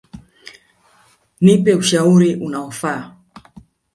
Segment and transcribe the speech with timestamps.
[1.45, 2.93] Nipe ushauri unaofa.